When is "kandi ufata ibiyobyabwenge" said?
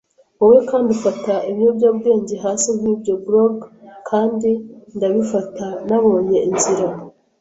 0.69-2.35